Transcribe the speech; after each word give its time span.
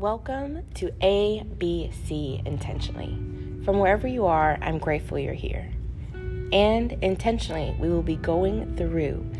Welcome 0.00 0.62
to 0.76 0.92
ABC 1.02 2.46
Intentionally. 2.46 3.18
From 3.66 3.80
wherever 3.80 4.08
you 4.08 4.24
are, 4.24 4.56
I'm 4.62 4.78
grateful 4.78 5.18
you're 5.18 5.34
here. 5.34 5.70
And 6.54 6.92
intentionally, 7.02 7.76
we 7.78 7.90
will 7.90 8.00
be 8.00 8.16
going 8.16 8.78
through 8.78 9.30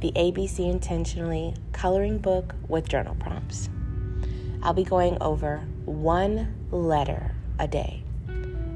the 0.00 0.10
ABC 0.12 0.60
Intentionally 0.60 1.52
coloring 1.72 2.16
book 2.16 2.54
with 2.66 2.88
journal 2.88 3.14
prompts. 3.16 3.68
I'll 4.62 4.72
be 4.72 4.84
going 4.84 5.18
over 5.20 5.58
one 5.84 6.54
letter 6.70 7.32
a 7.58 7.68
day, 7.68 8.02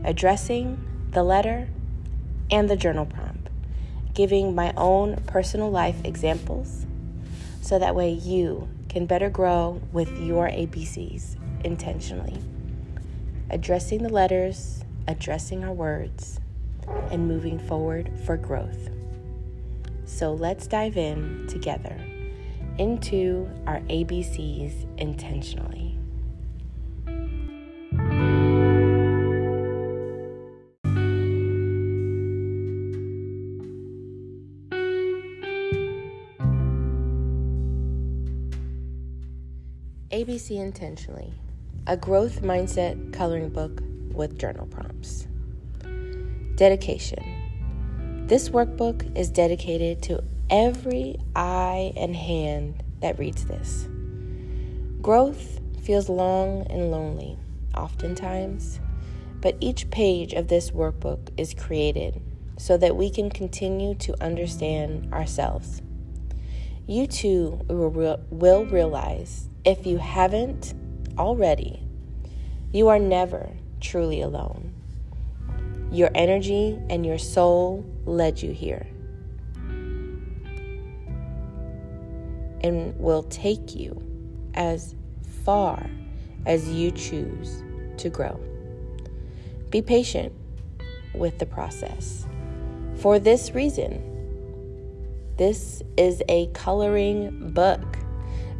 addressing 0.04 0.78
the 1.12 1.22
letter 1.22 1.70
and 2.50 2.68
the 2.68 2.76
journal 2.76 3.06
prompt, 3.06 3.48
giving 4.12 4.54
my 4.54 4.74
own 4.76 5.22
personal 5.26 5.70
life 5.70 5.96
examples 6.04 6.84
so 7.62 7.78
that 7.78 7.94
way 7.94 8.10
you 8.10 8.68
can 8.94 9.06
better 9.06 9.28
grow 9.28 9.82
with 9.92 10.08
your 10.20 10.46
ABCs 10.46 11.34
intentionally. 11.64 12.38
Addressing 13.50 14.04
the 14.04 14.08
letters, 14.08 14.84
addressing 15.08 15.64
our 15.64 15.72
words, 15.72 16.38
and 17.10 17.26
moving 17.26 17.58
forward 17.58 18.08
for 18.24 18.36
growth. 18.36 18.90
So 20.04 20.32
let's 20.32 20.68
dive 20.68 20.96
in 20.96 21.44
together 21.48 21.96
into 22.78 23.50
our 23.66 23.80
ABCs 23.80 24.86
intentionally. 24.96 25.93
ABC 40.14 40.60
Intentionally, 40.60 41.32
a 41.88 41.96
growth 41.96 42.40
mindset 42.42 43.12
coloring 43.12 43.48
book 43.48 43.82
with 44.12 44.38
journal 44.38 44.64
prompts. 44.64 45.26
Dedication. 46.54 48.22
This 48.28 48.50
workbook 48.50 49.18
is 49.18 49.28
dedicated 49.28 50.04
to 50.04 50.22
every 50.50 51.16
eye 51.34 51.92
and 51.96 52.14
hand 52.14 52.84
that 53.00 53.18
reads 53.18 53.46
this. 53.46 53.88
Growth 55.02 55.58
feels 55.82 56.08
long 56.08 56.64
and 56.70 56.92
lonely, 56.92 57.36
oftentimes, 57.76 58.78
but 59.40 59.56
each 59.58 59.90
page 59.90 60.32
of 60.32 60.46
this 60.46 60.70
workbook 60.70 61.30
is 61.36 61.54
created 61.54 62.22
so 62.56 62.76
that 62.76 62.94
we 62.94 63.10
can 63.10 63.30
continue 63.30 63.96
to 63.96 64.14
understand 64.22 65.12
ourselves. 65.12 65.82
You 66.86 67.08
too 67.08 67.62
will 67.68 68.64
realize 68.66 69.48
if 69.64 69.86
you 69.86 69.98
haven't 69.98 70.74
already, 71.18 71.82
you 72.72 72.88
are 72.88 72.98
never 72.98 73.50
truly 73.80 74.20
alone. 74.20 74.74
Your 75.90 76.10
energy 76.14 76.78
and 76.90 77.06
your 77.06 77.18
soul 77.18 77.84
led 78.04 78.42
you 78.42 78.52
here 78.52 78.86
and 82.62 82.98
will 82.98 83.22
take 83.24 83.74
you 83.74 84.02
as 84.54 84.94
far 85.44 85.86
as 86.46 86.68
you 86.70 86.90
choose 86.90 87.62
to 87.98 88.08
grow. 88.08 88.40
Be 89.70 89.82
patient 89.82 90.32
with 91.14 91.38
the 91.38 91.46
process. 91.46 92.26
For 92.96 93.18
this 93.18 93.54
reason, 93.54 94.10
this 95.36 95.82
is 95.96 96.22
a 96.28 96.46
coloring 96.48 97.52
book. 97.52 97.98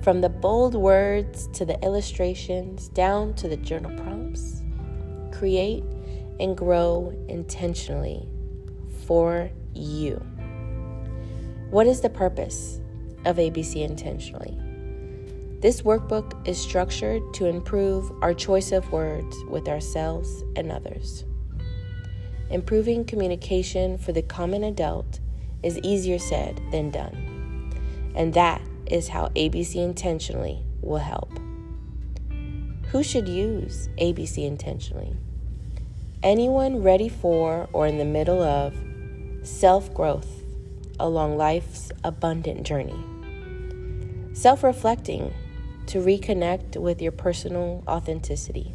From 0.05 0.21
the 0.21 0.29
bold 0.29 0.75
words 0.75 1.47
to 1.55 1.65
the 1.65 1.83
illustrations, 1.83 2.89
down 2.89 3.33
to 3.37 3.49
the 3.49 3.57
journal 3.57 3.91
prompts, 4.03 4.63
create 5.33 5.83
and 6.39 6.55
grow 6.55 7.11
intentionally 7.27 8.29
for 9.07 9.51
you. 9.73 10.17
What 11.71 11.87
is 11.87 12.03
the 12.03 12.11
purpose 12.11 12.83
of 13.25 13.39
ABC 13.39 13.77
Intentionally? 13.77 14.59
This 15.63 15.81
workbook 15.81 16.47
is 16.47 16.61
structured 16.61 17.23
to 17.33 17.47
improve 17.47 18.13
our 18.21 18.35
choice 18.35 18.73
of 18.73 18.93
words 18.93 19.35
with 19.49 19.69
ourselves 19.69 20.45
and 20.55 20.71
others. 20.71 21.25
Improving 22.51 23.07
communication 23.07 23.97
for 23.97 24.13
the 24.13 24.21
common 24.21 24.65
adult 24.65 25.21
is 25.63 25.79
easier 25.79 26.19
said 26.19 26.61
than 26.71 26.91
done, 26.91 27.73
and 28.15 28.35
that 28.35 28.61
is 28.87 29.09
how 29.09 29.29
ABC 29.29 29.77
Intentionally 29.77 30.63
will 30.81 30.99
help. 30.99 31.39
Who 32.91 33.03
should 33.03 33.29
use 33.29 33.89
ABC 33.99 34.47
Intentionally? 34.47 35.17
Anyone 36.23 36.83
ready 36.83 37.09
for 37.09 37.69
or 37.73 37.87
in 37.87 37.99
the 37.99 38.05
middle 38.05 38.43
of 38.43 38.75
self 39.43 39.93
growth 39.93 40.43
along 40.99 41.37
life's 41.37 41.91
abundant 42.03 42.63
journey. 42.63 42.99
Self 44.33 44.63
reflecting 44.63 45.35
to 45.87 45.99
reconnect 45.99 46.77
with 46.77 47.03
your 47.03 47.13
personal 47.13 47.83
authenticity. 47.87 48.75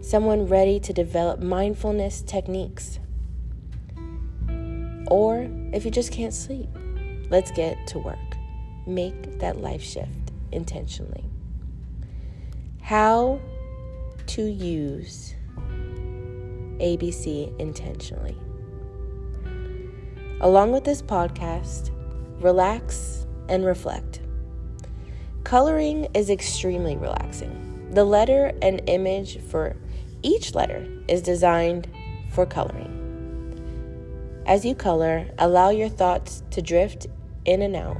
Someone 0.00 0.46
ready 0.46 0.80
to 0.80 0.92
develop 0.92 1.40
mindfulness 1.40 2.22
techniques. 2.22 2.98
Or 5.06 5.48
if 5.72 5.84
you 5.84 5.90
just 5.90 6.10
can't 6.12 6.34
sleep 6.34 6.68
Let's 7.32 7.50
get 7.50 7.86
to 7.86 7.98
work. 7.98 8.36
Make 8.86 9.38
that 9.38 9.56
life 9.56 9.82
shift 9.82 10.32
intentionally. 10.52 11.24
How 12.82 13.40
to 14.26 14.42
use 14.42 15.34
ABC 16.76 17.58
intentionally. 17.58 18.36
Along 20.42 20.72
with 20.72 20.84
this 20.84 21.00
podcast, 21.00 21.90
relax 22.42 23.26
and 23.48 23.64
reflect. 23.64 24.20
Coloring 25.42 26.08
is 26.12 26.28
extremely 26.28 26.98
relaxing. 26.98 27.88
The 27.92 28.04
letter 28.04 28.52
and 28.60 28.82
image 28.88 29.40
for 29.40 29.74
each 30.22 30.54
letter 30.54 30.86
is 31.08 31.22
designed 31.22 31.88
for 32.30 32.44
coloring. 32.44 32.98
As 34.44 34.66
you 34.66 34.74
color, 34.74 35.30
allow 35.38 35.70
your 35.70 35.88
thoughts 35.88 36.42
to 36.50 36.60
drift 36.60 37.06
in 37.44 37.62
and 37.62 37.76
out. 37.76 37.98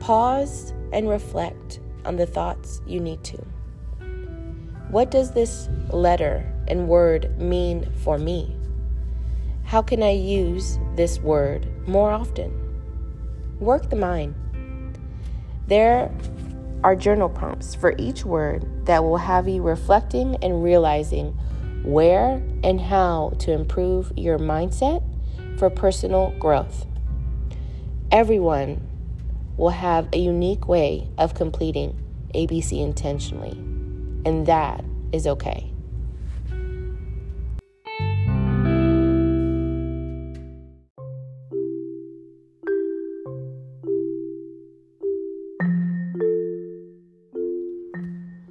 Pause 0.00 0.72
and 0.92 1.08
reflect 1.08 1.80
on 2.04 2.16
the 2.16 2.26
thoughts 2.26 2.80
you 2.86 3.00
need 3.00 3.22
to. 3.24 3.36
What 4.90 5.10
does 5.10 5.32
this 5.32 5.68
letter 5.90 6.52
and 6.66 6.88
word 6.88 7.38
mean 7.38 7.90
for 8.02 8.18
me? 8.18 8.56
How 9.64 9.82
can 9.82 10.02
I 10.02 10.10
use 10.10 10.78
this 10.96 11.20
word 11.20 11.68
more 11.86 12.10
often? 12.10 12.52
Work 13.60 13.90
the 13.90 13.96
mind. 13.96 14.34
There 15.68 16.10
are 16.82 16.96
journal 16.96 17.28
prompts 17.28 17.74
for 17.74 17.94
each 17.98 18.24
word 18.24 18.86
that 18.86 19.04
will 19.04 19.18
have 19.18 19.46
you 19.46 19.62
reflecting 19.62 20.36
and 20.42 20.64
realizing 20.64 21.38
where 21.84 22.42
and 22.64 22.80
how 22.80 23.32
to 23.38 23.52
improve 23.52 24.12
your 24.16 24.38
mindset 24.38 25.04
for 25.58 25.70
personal 25.70 26.34
growth. 26.38 26.86
Everyone 28.12 28.80
will 29.56 29.70
have 29.70 30.08
a 30.12 30.18
unique 30.18 30.66
way 30.66 31.06
of 31.16 31.34
completing 31.34 31.96
ABC 32.34 32.82
intentionally, 32.82 33.52
and 34.26 34.46
that 34.46 34.84
is 35.12 35.28
okay. 35.28 35.72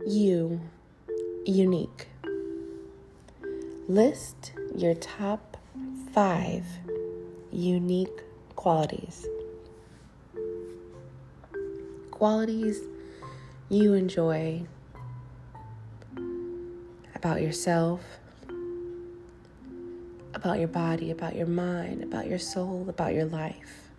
You, 0.08 0.62
unique. 1.46 2.08
List 3.90 4.54
your 4.74 4.94
top 4.94 5.58
five 6.14 6.64
unique 7.52 8.24
qualities 8.56 9.28
qualities 12.20 12.82
you 13.70 13.94
enjoy 13.94 14.62
about 17.16 17.42
yourself, 17.42 18.02
about 20.34 20.60
your 20.60 20.68
body, 20.68 21.12
about 21.12 21.34
your 21.38 21.48
mind, 21.48 22.04
about 22.04 22.28
your 22.28 22.38
soul, 22.38 22.86
about 22.90 23.14
your 23.14 23.24
life. 23.24 23.90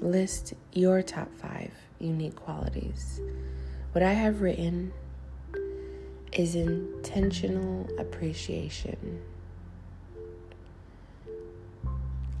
List 0.00 0.54
your 0.72 1.02
top 1.02 1.28
five 1.34 1.72
unique 1.98 2.36
qualities. 2.36 3.20
What 3.90 4.04
I 4.04 4.12
have 4.12 4.42
written 4.42 4.92
is 6.32 6.54
intentional 6.54 7.88
appreciation. 7.98 9.20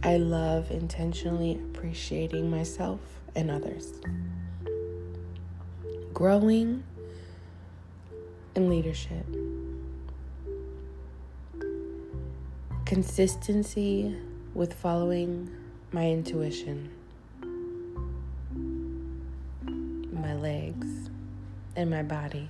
I 0.04 0.16
love 0.16 0.70
intentionally 0.70 1.60
appreciating 1.70 2.50
myself 2.50 3.00
and 3.34 3.50
others. 3.50 3.92
growing 6.12 6.84
in 8.54 8.68
leadership. 8.68 9.26
Consistency 12.84 14.16
with 14.54 14.74
following 14.74 15.50
my 15.90 16.08
intuition, 16.08 16.90
my 20.12 20.34
legs, 20.34 21.10
and 21.74 21.90
my 21.90 22.02
body, 22.02 22.48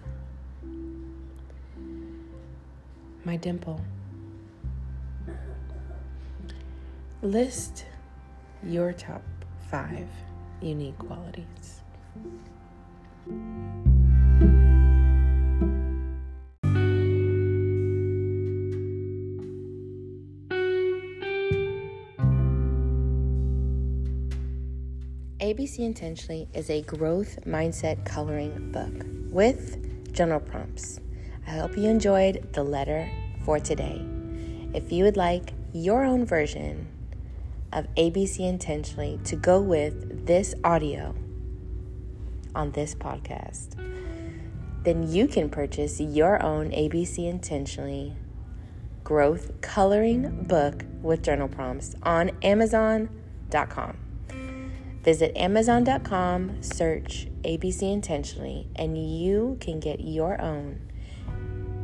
my 3.24 3.36
dimple. 3.36 3.80
List 7.24 7.86
your 8.64 8.92
top 8.92 9.22
five 9.70 10.08
unique 10.60 10.98
qualities. 10.98 11.82
ABC 25.38 25.78
Intentionally 25.78 26.48
is 26.54 26.70
a 26.70 26.82
growth 26.82 27.38
mindset 27.46 28.04
coloring 28.04 28.72
book 28.72 29.06
with 29.30 30.12
journal 30.12 30.40
prompts. 30.40 30.98
I 31.46 31.52
hope 31.52 31.76
you 31.76 31.88
enjoyed 31.88 32.52
the 32.52 32.64
letter 32.64 33.08
for 33.44 33.60
today. 33.60 34.04
If 34.74 34.90
you 34.90 35.04
would 35.04 35.16
like 35.16 35.52
your 35.72 36.04
own 36.04 36.26
version 36.26 36.88
of 37.72 37.86
ABC 37.94 38.40
Intentionally 38.40 39.18
to 39.24 39.36
go 39.36 39.60
with 39.60 40.26
this 40.26 40.54
audio 40.64 41.14
on 42.54 42.72
this 42.72 42.94
podcast, 42.94 43.76
then 44.84 45.10
you 45.10 45.26
can 45.26 45.48
purchase 45.48 46.00
your 46.00 46.42
own 46.42 46.70
ABC 46.70 47.28
Intentionally 47.28 48.16
growth 49.04 49.60
coloring 49.60 50.44
book 50.44 50.84
with 51.02 51.22
journal 51.22 51.48
prompts 51.48 51.94
on 52.02 52.30
Amazon.com. 52.42 53.96
Visit 55.02 55.36
Amazon.com, 55.36 56.62
search 56.62 57.26
ABC 57.42 57.92
Intentionally, 57.92 58.68
and 58.76 58.96
you 58.96 59.56
can 59.60 59.80
get 59.80 60.00
your 60.00 60.40
own 60.40 60.80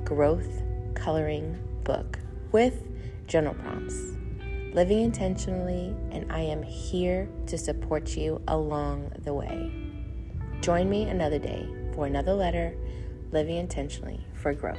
growth 0.04 0.62
coloring 0.94 1.58
book 1.82 2.18
with 2.52 2.86
journal 3.26 3.54
prompts. 3.54 4.17
Living 4.78 5.00
intentionally, 5.00 5.92
and 6.12 6.30
I 6.30 6.38
am 6.38 6.62
here 6.62 7.28
to 7.46 7.58
support 7.58 8.16
you 8.16 8.40
along 8.46 9.10
the 9.24 9.34
way. 9.34 9.72
Join 10.60 10.88
me 10.88 11.02
another 11.02 11.40
day 11.40 11.68
for 11.96 12.06
another 12.06 12.32
letter, 12.32 12.76
Living 13.32 13.56
Intentionally 13.56 14.24
for 14.34 14.54
Growth. 14.54 14.78